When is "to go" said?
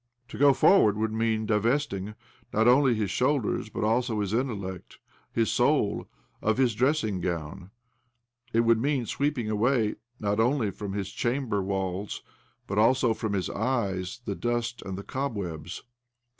0.29-0.51